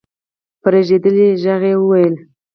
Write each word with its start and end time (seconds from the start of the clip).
په 0.61 0.67
رېږدېدلې 0.73 1.27
غږ 1.43 1.63
يې 1.71 1.75
وويل: 1.79 2.15